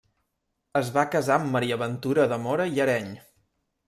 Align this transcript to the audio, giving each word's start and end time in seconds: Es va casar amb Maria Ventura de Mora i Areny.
Es 0.79 0.87
va 0.95 1.03
casar 1.15 1.35
amb 1.39 1.51
Maria 1.55 1.77
Ventura 1.81 2.25
de 2.31 2.39
Mora 2.47 2.67
i 2.73 2.83
Areny. 2.87 3.13